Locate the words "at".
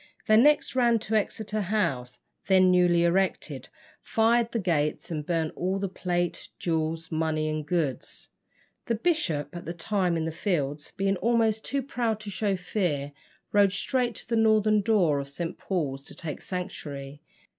9.55-9.65